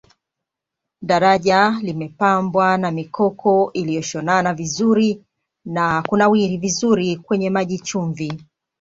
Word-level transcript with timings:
daraja 1.01 1.79
limepambwa 1.81 2.77
na 2.77 2.91
mikoko 2.91 3.71
iliyoshonana 3.73 4.53
vizuri 4.53 5.23
na 5.65 6.01
kunawiri 6.01 6.57
vizuri 6.57 7.15
kwenye 7.17 7.49
maji 7.49 7.79
chumvi 7.79 8.41